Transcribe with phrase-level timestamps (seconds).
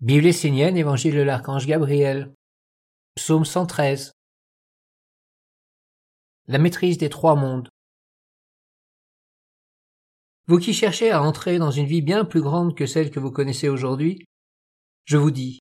[0.00, 2.32] Bible essénienne, Évangile de l'archange Gabriel.
[3.16, 4.12] Psaume 113.
[6.46, 7.68] La maîtrise des trois mondes.
[10.46, 13.32] Vous qui cherchez à entrer dans une vie bien plus grande que celle que vous
[13.32, 14.24] connaissez aujourd'hui,
[15.04, 15.58] je vous dis,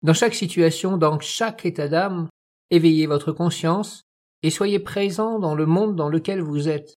[0.00, 2.30] dans chaque situation, dans chaque état d'âme,
[2.70, 4.04] éveillez votre conscience
[4.42, 6.94] et soyez présent dans le monde dans lequel vous êtes.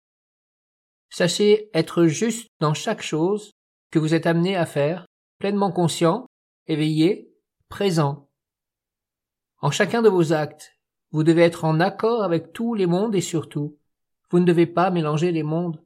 [1.09, 3.53] Sachez être juste dans chaque chose
[3.91, 5.07] que vous êtes amené à faire,
[5.39, 6.27] pleinement conscient
[6.67, 7.33] éveillé,
[7.69, 8.29] présent.
[9.61, 10.79] En chacun de vos actes,
[11.11, 13.79] vous devez être en accord avec tous les mondes et surtout,
[14.31, 15.83] vous ne devez pas mélanger les mondes.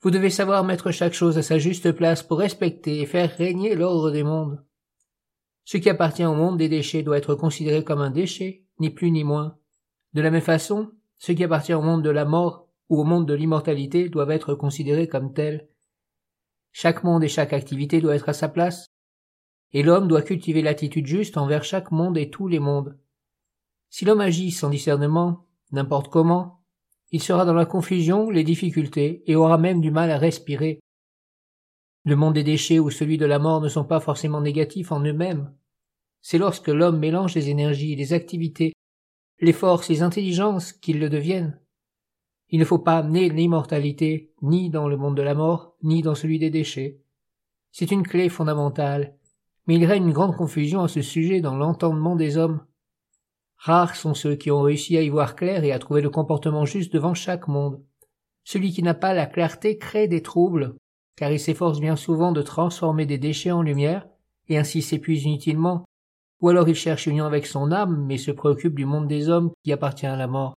[0.00, 3.74] Vous devez savoir mettre chaque chose à sa juste place pour respecter et faire régner
[3.74, 4.64] l'ordre des mondes.
[5.64, 9.12] Ce qui appartient au monde des déchets doit être considéré comme un déchet, ni plus
[9.12, 9.58] ni moins.
[10.12, 13.28] De la même façon, ce qui appartient au monde de la mort ou au monde
[13.28, 15.68] de l'immortalité doivent être considérés comme tels.
[16.72, 18.91] Chaque monde et chaque activité doit être à sa place,
[19.72, 22.98] et l'homme doit cultiver l'attitude juste envers chaque monde et tous les mondes.
[23.90, 26.62] Si l'homme agit sans discernement, n'importe comment,
[27.10, 30.80] il sera dans la confusion, les difficultés, et aura même du mal à respirer.
[32.04, 35.00] Le monde des déchets ou celui de la mort ne sont pas forcément négatifs en
[35.00, 35.54] eux-mêmes.
[36.22, 38.72] C'est lorsque l'homme mélange les énergies, les activités,
[39.40, 41.60] les forces, les intelligences qu'ils le deviennent.
[42.48, 46.14] Il ne faut pas amener l'immortalité ni dans le monde de la mort, ni dans
[46.14, 47.00] celui des déchets.
[47.72, 49.16] C'est une clé fondamentale,
[49.66, 52.64] mais il règne une grande confusion à ce sujet dans l'entendement des hommes.
[53.56, 56.64] Rares sont ceux qui ont réussi à y voir clair et à trouver le comportement
[56.64, 57.80] juste devant chaque monde.
[58.44, 60.74] Celui qui n'a pas la clarté crée des troubles,
[61.16, 64.06] car il s'efforce bien souvent de transformer des déchets en lumière,
[64.48, 65.84] et ainsi s'épuise inutilement,
[66.40, 69.52] ou alors il cherche union avec son âme, mais se préoccupe du monde des hommes
[69.62, 70.54] qui appartient à la mort.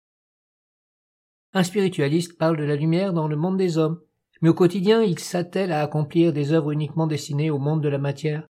[1.54, 4.00] Un spiritualiste parle de la lumière dans le monde des hommes,
[4.40, 7.98] mais au quotidien il s'attelle à accomplir des œuvres uniquement destinées au monde de la
[7.98, 8.46] matière.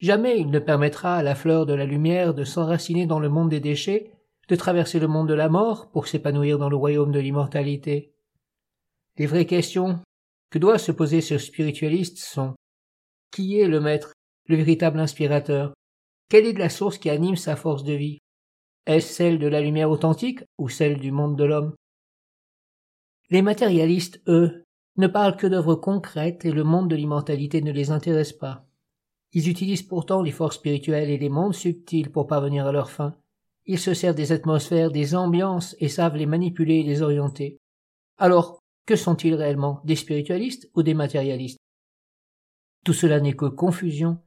[0.00, 3.50] Jamais il ne permettra à la fleur de la lumière de s'enraciner dans le monde
[3.50, 4.12] des déchets,
[4.48, 8.14] de traverser le monde de la mort pour s'épanouir dans le royaume de l'immortalité.
[9.18, 10.00] Les vraies questions
[10.50, 12.54] que doit se poser ce spiritualiste sont
[13.30, 14.12] qui est le maître,
[14.46, 15.74] le véritable inspirateur?
[16.28, 18.18] Quelle est la source qui anime sa force de vie?
[18.86, 21.74] Est-ce celle de la lumière authentique ou celle du monde de l'homme?
[23.28, 24.64] Les matérialistes, eux,
[24.96, 28.66] ne parlent que d'œuvres concrètes et le monde de l'immortalité ne les intéresse pas.
[29.32, 33.14] Ils utilisent pourtant les forces spirituelles et les mondes subtils pour parvenir à leur fin.
[33.66, 37.58] Ils se servent des atmosphères, des ambiances et savent les manipuler et les orienter.
[38.18, 39.80] Alors, que sont-ils réellement?
[39.84, 41.58] Des spiritualistes ou des matérialistes?
[42.84, 44.18] Tout cela n'est que confusion.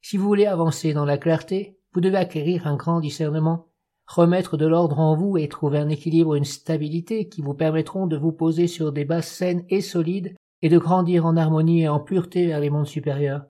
[0.00, 3.66] Si vous voulez avancer dans la clarté, vous devez acquérir un grand discernement,
[4.06, 8.16] remettre de l'ordre en vous et trouver un équilibre une stabilité qui vous permettront de
[8.16, 12.00] vous poser sur des bases saines et solides et de grandir en harmonie et en
[12.00, 13.46] pureté vers les mondes supérieurs.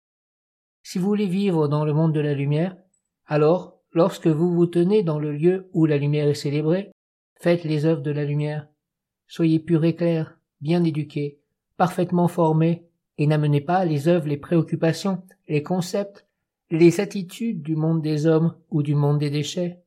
[0.83, 2.77] Si vous voulez vivre dans le monde de la lumière,
[3.27, 6.91] alors, lorsque vous vous tenez dans le lieu où la lumière est célébrée,
[7.41, 8.69] faites les œuvres de la lumière.
[9.29, 11.39] Soyez pur et clair, bien éduqués,
[11.77, 12.85] parfaitement formés,
[13.19, 16.27] et n'amenez pas les œuvres, les préoccupations, les concepts,
[16.71, 19.79] les attitudes du monde des hommes ou du monde des déchets.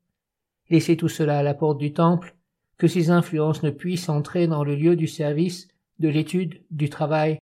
[0.70, 2.36] Laissez tout cela à la porte du temple,
[2.78, 5.68] que ces influences ne puissent entrer dans le lieu du service,
[6.00, 7.40] de l'étude, du travail,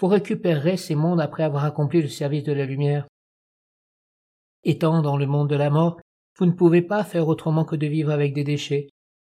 [0.00, 3.06] vous récupérerez ces mondes après avoir accompli le service de la lumière.
[4.64, 6.00] Étant dans le monde de la mort,
[6.38, 8.88] vous ne pouvez pas faire autrement que de vivre avec des déchets.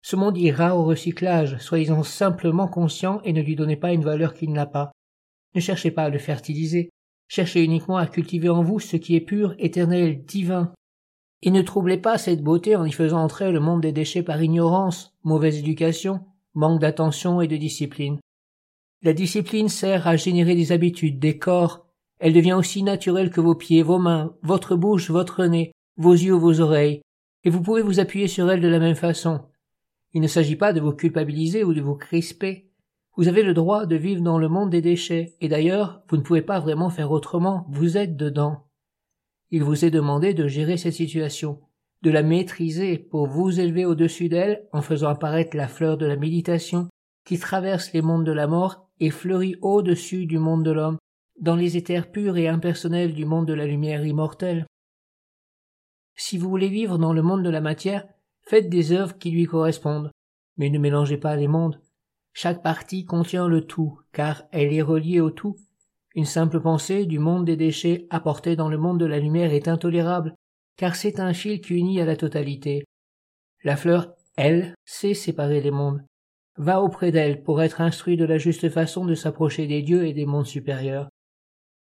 [0.03, 4.35] Ce monde ira au recyclage, soyez-en simplement conscient et ne lui donnez pas une valeur
[4.35, 4.93] qu'il n'a pas.
[5.57, 6.91] Ne cherchez pas à le fertiliser,
[7.27, 10.73] cherchez uniquement à cultiver en vous ce qui est pur, éternel, divin.
[11.43, 14.41] Et ne troublez pas cette beauté en y faisant entrer le monde des déchets par
[14.41, 16.21] ignorance, mauvaise éducation,
[16.55, 18.21] manque d'attention et de discipline.
[19.05, 21.85] La discipline sert à générer des habitudes, des corps.
[22.21, 26.35] Elle devient aussi naturelle que vos pieds, vos mains, votre bouche, votre nez, vos yeux,
[26.35, 27.03] vos oreilles,
[27.43, 29.41] et vous pouvez vous appuyer sur elle de la même façon.
[30.13, 32.71] Il ne s'agit pas de vous culpabiliser ou de vous crisper.
[33.17, 36.23] Vous avez le droit de vivre dans le monde des déchets, et d'ailleurs, vous ne
[36.23, 38.69] pouvez pas vraiment faire autrement, vous êtes dedans.
[39.51, 41.61] Il vous est demandé de gérer cette situation,
[42.03, 46.17] de la maîtriser pour vous élever au-dessus d'elle en faisant apparaître la fleur de la
[46.17, 46.89] méditation
[47.25, 50.97] qui traverse les mondes de la mort et fleurit au-dessus du monde de l'homme,
[51.41, 54.65] dans les éthers purs et impersonnels du monde de la lumière immortelle.
[56.15, 58.07] Si vous voulez vivre dans le monde de la matière,
[58.43, 60.13] faites des œuvres qui lui correspondent,
[60.57, 61.81] mais ne mélangez pas les mondes.
[62.33, 65.57] Chaque partie contient le tout, car elle est reliée au tout.
[66.15, 69.67] Une simple pensée du monde des déchets apportée dans le monde de la lumière est
[69.67, 70.37] intolérable,
[70.77, 72.85] car c'est un fil qui unit à la totalité.
[73.65, 76.05] La fleur, elle, sait séparer les mondes
[76.57, 80.13] va auprès d'elle pour être instruit de la juste façon de s'approcher des dieux et
[80.13, 81.09] des mondes supérieurs.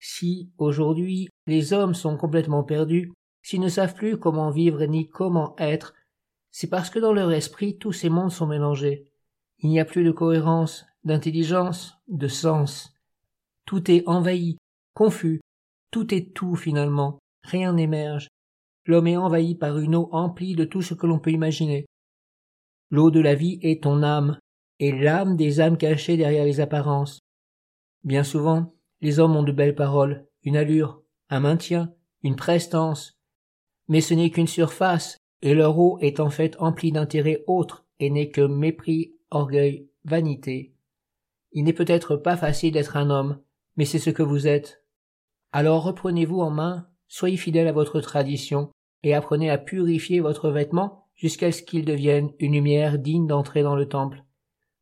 [0.00, 3.12] Si, aujourd'hui, les hommes sont complètement perdus,
[3.42, 5.94] s'ils ne savent plus comment vivre ni comment être,
[6.50, 9.04] c'est parce que dans leur esprit tous ces mondes sont mélangés.
[9.58, 12.94] Il n'y a plus de cohérence, d'intelligence, de sens.
[13.64, 14.58] Tout est envahi,
[14.94, 15.40] confus,
[15.90, 18.28] tout est tout finalement, rien n'émerge.
[18.86, 21.86] L'homme est envahi par une eau emplie de tout ce que l'on peut imaginer.
[22.90, 24.38] L'eau de la vie est ton âme,
[24.80, 27.18] et l'âme des âmes cachées derrière les apparences.
[28.04, 31.92] Bien souvent, les hommes ont de belles paroles, une allure, un maintien,
[32.22, 33.18] une prestance,
[33.88, 38.10] mais ce n'est qu'une surface, et leur eau est en fait emplie d'intérêts autres et
[38.10, 40.74] n'est que mépris, orgueil, vanité.
[41.52, 43.40] Il n'est peut-être pas facile d'être un homme,
[43.76, 44.84] mais c'est ce que vous êtes.
[45.52, 48.70] Alors reprenez-vous en main, soyez fidèle à votre tradition,
[49.02, 53.76] et apprenez à purifier votre vêtement jusqu'à ce qu'il devienne une lumière digne d'entrer dans
[53.76, 54.24] le temple.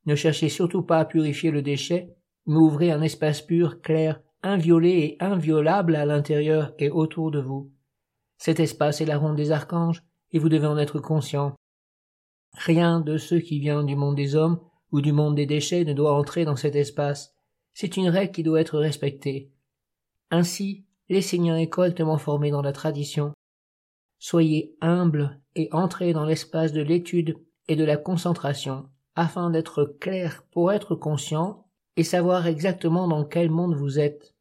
[0.07, 2.15] Ne cherchez surtout pas à purifier le déchet,
[2.47, 7.73] mais ouvrez un espace pur, clair, inviolé et inviolable à l'intérieur et autour de vous.
[8.39, 11.55] Cet espace est la ronde des archanges, et vous devez en être conscient.
[12.53, 14.61] Rien de ce qui vient du monde des hommes
[14.93, 17.35] ou du monde des déchets ne doit entrer dans cet espace.
[17.75, 19.51] C'est une règle qui doit être respectée.
[20.31, 23.33] Ainsi, l'Essénien est correctement formé dans la tradition.
[24.19, 27.37] Soyez humble et entrez dans l'espace de l'étude
[27.69, 31.67] et de la concentration, afin d'être clair pour être conscient
[31.97, 34.35] et savoir exactement dans quel monde vous êtes.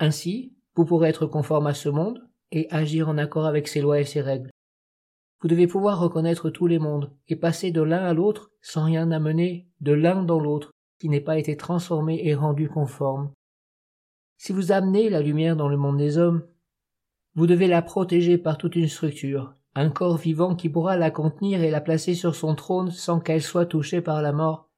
[0.00, 4.00] Ainsi, vous pourrez être conforme à ce monde et agir en accord avec ses lois
[4.00, 4.50] et ses règles.
[5.40, 9.10] Vous devez pouvoir reconnaître tous les mondes et passer de l'un à l'autre sans rien
[9.10, 13.32] amener de l'un dans l'autre qui n'ait pas été transformé et rendu conforme.
[14.38, 16.46] Si vous amenez la lumière dans le monde des hommes,
[17.34, 21.62] vous devez la protéger par toute une structure, un corps vivant qui pourra la contenir
[21.62, 24.68] et la placer sur son trône sans qu'elle soit touchée par la mort.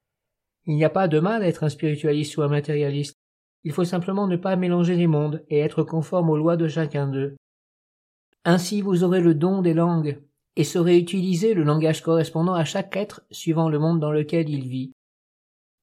[0.67, 3.17] Il n'y a pas de mal à être un spiritualiste ou un matérialiste.
[3.65, 7.09] Il faut simplement ne pas mélanger les mondes et être conforme aux lois de chacun
[7.09, 7.37] d'eux.
[8.45, 10.21] Ainsi vous aurez le don des langues,
[10.57, 14.69] et saurait utiliser le langage correspondant à chaque être suivant le monde dans lequel il
[14.69, 14.93] vit.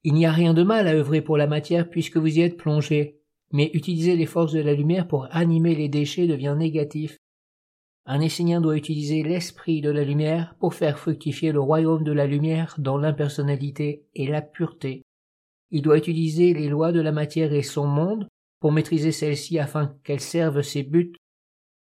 [0.03, 2.57] Il n'y a rien de mal à œuvrer pour la matière puisque vous y êtes
[2.57, 3.19] plongé,
[3.51, 7.17] mais utiliser les forces de la lumière pour animer les déchets devient négatif.
[8.05, 12.25] Un Essénien doit utiliser l'esprit de la lumière pour faire fructifier le royaume de la
[12.25, 15.03] lumière dans l'impersonnalité et la pureté.
[15.69, 18.27] Il doit utiliser les lois de la matière et son monde
[18.59, 21.13] pour maîtriser celle-ci afin qu'elle serve ses buts.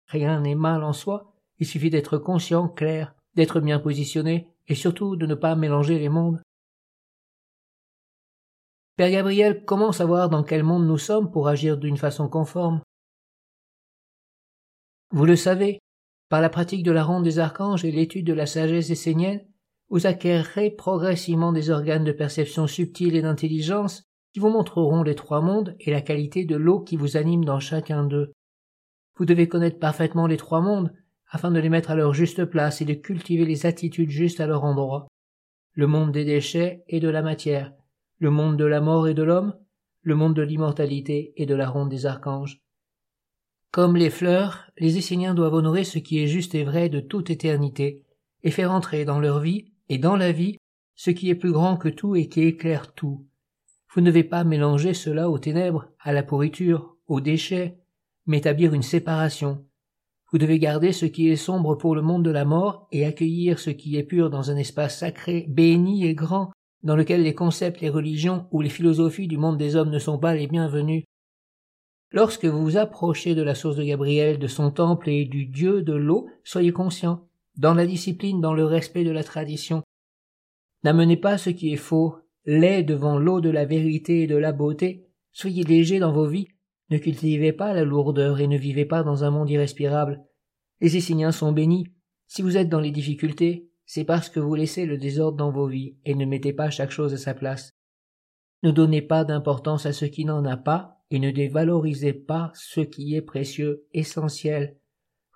[0.09, 5.17] Rien n'est mal en soi, il suffit d'être conscient, clair, d'être bien positionné, et surtout
[5.17, 6.43] de ne pas mélanger les mondes.
[8.97, 12.83] Père Gabriel, comment savoir dans quel monde nous sommes pour agir d'une façon conforme?
[15.11, 15.79] Vous le savez,
[16.33, 19.45] par la pratique de la ronde des archanges et l'étude de la sagesse essénienne,
[19.91, 25.43] vous acquérerez progressivement des organes de perception subtile et d'intelligence qui vous montreront les trois
[25.43, 28.33] mondes et la qualité de l'eau qui vous anime dans chacun d'eux.
[29.19, 30.91] Vous devez connaître parfaitement les trois mondes
[31.31, 34.47] afin de les mettre à leur juste place et de cultiver les attitudes justes à
[34.47, 35.09] leur endroit.
[35.75, 37.75] Le monde des déchets et de la matière,
[38.21, 39.55] le monde de la mort et de l'homme,
[40.01, 42.62] le monde de l'immortalité et de la ronde des archanges.
[43.73, 47.31] Comme les fleurs, les Esséniens doivent honorer ce qui est juste et vrai de toute
[47.31, 48.05] éternité,
[48.45, 50.59] et faire entrer dans leur vie et dans la vie
[50.95, 53.27] ce qui est plus grand que tout et qui éclaire tout.
[53.93, 57.79] Vous ne devez pas mélanger cela aux ténèbres, à la pourriture, aux déchets,
[58.27, 59.65] mais établir une séparation,
[60.33, 63.59] vous devez garder ce qui est sombre pour le monde de la mort et accueillir
[63.59, 67.83] ce qui est pur dans un espace sacré, béni et grand, dans lequel les concepts,
[67.83, 71.05] les religions ou les philosophies du monde des hommes ne sont pas les bienvenus.
[72.13, 75.83] Lorsque vous vous approchez de la source de Gabriel, de son temple et du Dieu
[75.83, 77.27] de l'eau, soyez conscient,
[77.57, 79.83] dans la discipline, dans le respect de la tradition.
[80.85, 84.53] N'amenez pas ce qui est faux, laid devant l'eau de la vérité et de la
[84.53, 86.49] beauté, soyez léger dans vos vies,
[86.91, 90.23] ne cultivez pas la lourdeur et ne vivez pas dans un monde irrespirable.
[90.83, 91.87] Les Esséniens sont bénis.
[92.27, 95.67] Si vous êtes dans les difficultés, c'est parce que vous laissez le désordre dans vos
[95.67, 97.71] vies et ne mettez pas chaque chose à sa place.
[98.63, 102.81] Ne donnez pas d'importance à ce qui n'en a pas et ne dévalorisez pas ce
[102.81, 104.77] qui est précieux, essentiel.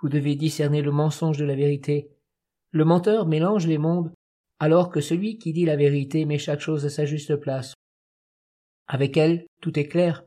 [0.00, 2.10] Vous devez discerner le mensonge de la vérité.
[2.70, 4.12] Le menteur mélange les mondes,
[4.58, 7.74] alors que celui qui dit la vérité met chaque chose à sa juste place.
[8.86, 10.24] Avec elle, tout est clair.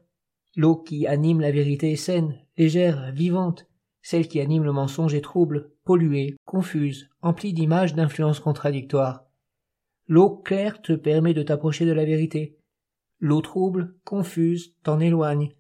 [0.55, 3.65] L'eau qui anime la vérité est saine, légère, vivante.
[4.01, 9.25] Celle qui anime le mensonge est trouble, polluée, confuse, emplie d'images d'influences contradictoires.
[10.07, 12.58] L'eau claire te permet de t'approcher de la vérité.
[13.19, 15.53] L'eau trouble, confuse, t'en éloigne.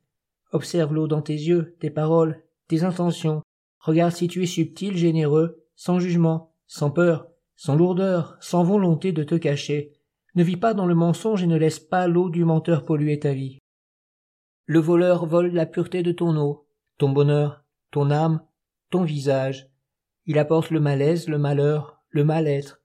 [0.51, 3.41] Observe l'eau dans tes yeux, tes paroles, tes intentions.
[3.79, 9.23] Regarde si tu es subtil, généreux, sans jugement, sans peur, sans lourdeur, sans volonté de
[9.23, 9.93] te cacher.
[10.35, 13.33] Ne vis pas dans le mensonge et ne laisse pas l'eau du menteur polluer ta
[13.33, 13.59] vie.
[14.65, 18.41] Le voleur vole la pureté de ton eau, ton bonheur, ton âme,
[18.89, 19.69] ton visage.
[20.25, 22.78] Il apporte le malaise, le malheur, le mal-être.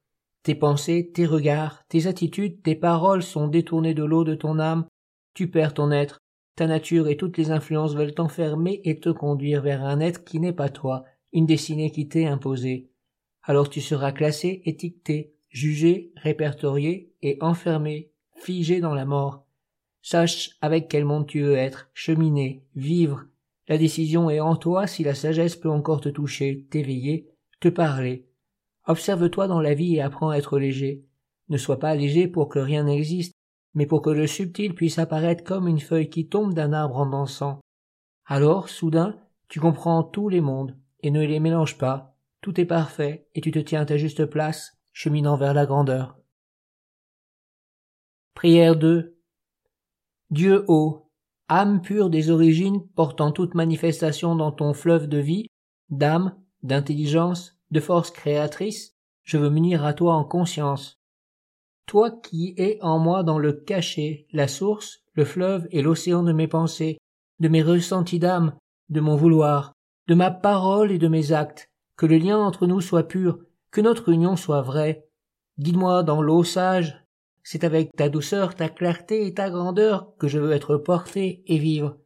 [0.44, 4.86] Tes pensées, tes regards, tes attitudes, tes paroles sont détournées de l'eau de ton âme.
[5.32, 6.18] Tu perds ton être.
[6.54, 10.40] Ta nature et toutes les influences veulent t'enfermer et te conduire vers un être qui
[10.40, 12.90] n'est pas toi, une destinée qui t'est imposée.
[13.42, 19.46] Alors tu seras classé, étiqueté, jugé, répertorié et enfermé, figé dans la mort.
[20.02, 23.24] Sache avec quel monde tu veux être, cheminer, vivre.
[23.66, 28.28] La décision est en toi si la sagesse peut encore te toucher, t'éveiller, te parler.
[28.86, 31.04] Observe-toi dans la vie et apprends à être léger.
[31.48, 33.34] Ne sois pas léger pour que rien n'existe,
[33.74, 37.06] mais pour que le subtil puisse apparaître comme une feuille qui tombe d'un arbre en
[37.06, 37.60] dansant.
[38.26, 43.28] Alors, soudain, tu comprends tous les mondes, et ne les mélange pas, tout est parfait,
[43.34, 46.16] et tu te tiens à ta juste place, cheminant vers la grandeur.
[48.34, 49.16] Prière 2
[50.30, 51.10] Dieu haut,
[51.48, 55.46] âme pure des origines portant toute manifestation dans ton fleuve de vie,
[55.90, 61.00] d'âme, d'intelligence, de force créatrice, je veux m'unir à toi en conscience.
[61.86, 66.32] Toi qui es en moi dans le cachet, la source, le fleuve et l'océan de
[66.32, 66.98] mes pensées,
[67.40, 68.54] de mes ressentis d'âme,
[68.90, 69.72] de mon vouloir,
[70.06, 73.40] de ma parole et de mes actes, que le lien entre nous soit pur,
[73.72, 75.08] que notre union soit vraie.
[75.58, 77.04] Guide-moi dans l'eau sage,
[77.42, 81.58] c'est avec ta douceur, ta clarté et ta grandeur que je veux être porté et
[81.58, 81.98] vivre.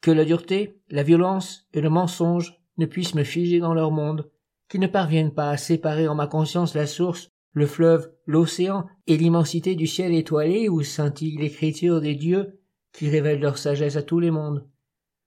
[0.00, 4.30] Que la dureté, la violence et le mensonge ne puissent me figer dans leur monde,
[4.68, 9.16] qu'ils ne parviennent pas à séparer en ma conscience la source, le fleuve, l'océan et
[9.16, 12.60] l'immensité du ciel étoilé où scintille l'écriture des dieux
[12.92, 14.66] qui révèlent leur sagesse à tous les mondes.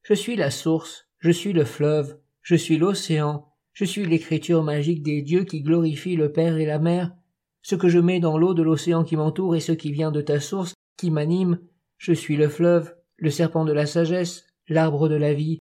[0.03, 5.03] Je suis la source, je suis le fleuve, je suis l'océan, je suis l'écriture magique
[5.03, 7.13] des dieux qui glorifie le Père et la Mère.
[7.61, 10.21] Ce que je mets dans l'eau de l'océan qui m'entoure et ce qui vient de
[10.21, 11.59] ta source, qui m'anime,
[11.97, 15.59] je suis le fleuve, le serpent de la sagesse, l'arbre de la vie.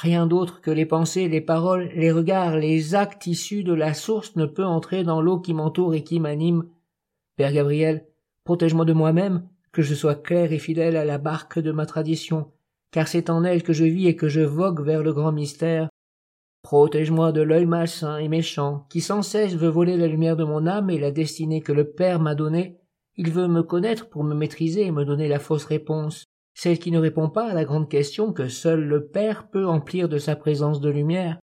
[0.00, 4.36] Rien d'autre que les pensées, les paroles, les regards, les actes issus de la source
[4.36, 6.68] ne peut entrer dans l'eau qui m'entoure et qui m'anime.
[7.34, 8.06] Père Gabriel,
[8.44, 12.52] protège-moi de moi-même, que je sois clair et fidèle à la barque de ma tradition,
[12.92, 15.88] car c'est en elle que je vis et que je vogue vers le grand mystère.
[16.62, 20.68] Protège-moi de l'œil malsain et méchant, qui sans cesse veut voler la lumière de mon
[20.68, 22.78] âme et la destinée que le Père m'a donnée.
[23.16, 26.24] Il veut me connaître pour me maîtriser et me donner la fausse réponse,
[26.58, 30.08] celle qui ne répond pas à la grande question que seul le Père peut emplir
[30.08, 31.38] de sa présence de lumière.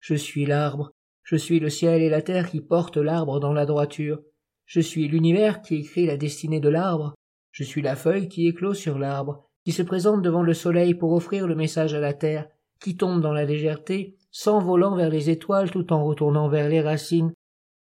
[0.00, 0.90] Je suis l'arbre,
[1.22, 4.20] je suis le ciel et la terre qui portent l'arbre dans la droiture.
[4.66, 7.14] Je suis l'univers qui écrit la destinée de l'arbre.
[7.52, 11.14] Je suis la feuille qui éclose sur l'arbre, qui se présente devant le soleil pour
[11.14, 12.46] offrir le message à la terre,
[12.80, 17.32] qui tombe dans la légèreté, s'envolant vers les étoiles tout en retournant vers les racines.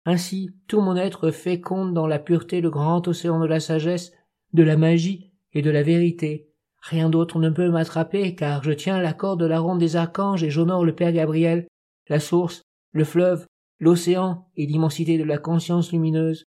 [0.03, 4.11] Ainsi, tout mon être féconde dans la pureté le grand océan de la sagesse,
[4.51, 6.47] de la magie et de la vérité.
[6.81, 10.43] Rien d'autre ne peut m'attraper, car je tiens la corde de la ronde des archanges
[10.43, 11.67] et j'honore le Père Gabriel,
[12.09, 13.45] la source, le fleuve,
[13.79, 16.45] l'océan et l'immensité de la conscience lumineuse.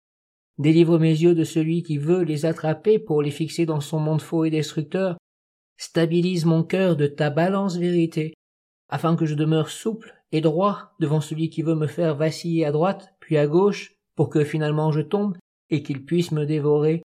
[0.58, 4.20] Délivre mes yeux de celui qui veut les attraper pour les fixer dans son monde
[4.20, 5.16] faux et destructeur.
[5.76, 8.34] Stabilise mon cœur de ta balance vérité,
[8.88, 12.72] afin que je demeure souple et droit devant celui qui veut me faire vaciller à
[12.72, 15.36] droite, puis à gauche, pour que finalement je tombe
[15.70, 17.02] et qu'il puisse me dévorer,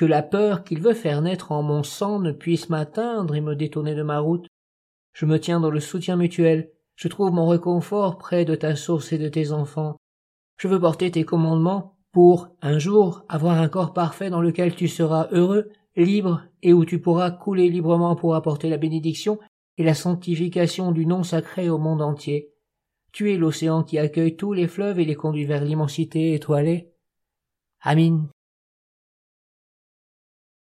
[0.00, 3.54] que la peur qu'il veut faire naître en mon sang ne puisse m'atteindre et me
[3.54, 4.46] détourner de ma route.
[5.12, 9.12] Je me tiens dans le soutien mutuel, je trouve mon réconfort près de ta source
[9.12, 9.98] et de tes enfants.
[10.56, 14.88] Je veux porter tes commandements pour, un jour, avoir un corps parfait dans lequel tu
[14.88, 19.38] seras heureux, libre, et où tu pourras couler librement pour apporter la bénédiction
[19.76, 22.54] et la sanctification du nom sacré au monde entier.
[23.12, 26.90] Tu es l'océan qui accueille tous les fleuves et les conduit vers l'immensité étoilée.
[27.82, 28.30] Amin.